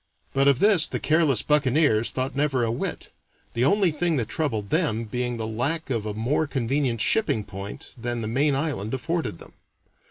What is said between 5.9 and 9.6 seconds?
of a more convenient shipping point than the main island afforded them.